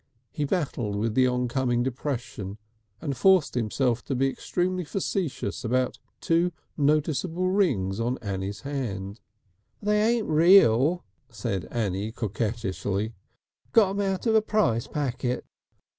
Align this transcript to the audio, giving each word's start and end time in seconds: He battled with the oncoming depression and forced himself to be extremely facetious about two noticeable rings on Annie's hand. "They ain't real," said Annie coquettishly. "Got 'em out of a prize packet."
He 0.31 0.45
battled 0.45 0.95
with 0.95 1.13
the 1.13 1.27
oncoming 1.27 1.83
depression 1.83 2.57
and 3.01 3.15
forced 3.15 3.53
himself 3.53 4.03
to 4.05 4.15
be 4.15 4.27
extremely 4.31 4.83
facetious 4.83 5.63
about 5.63 5.99
two 6.19 6.51
noticeable 6.75 7.51
rings 7.51 7.99
on 7.99 8.17
Annie's 8.17 8.61
hand. 8.61 9.19
"They 9.79 10.01
ain't 10.01 10.27
real," 10.27 11.05
said 11.29 11.65
Annie 11.69 12.11
coquettishly. 12.11 13.13
"Got 13.73 13.91
'em 13.91 13.99
out 14.01 14.25
of 14.25 14.33
a 14.33 14.41
prize 14.41 14.87
packet." 14.87 15.45